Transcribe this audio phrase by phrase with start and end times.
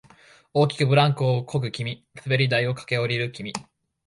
[0.55, 3.53] 大きくブランコをこぐ君、滑り台を駆け下りる君、